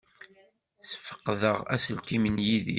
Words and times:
Sfeqdeɣ 0.91 1.57
aselkim 1.73 2.23
n 2.29 2.37
Yidir. 2.47 2.69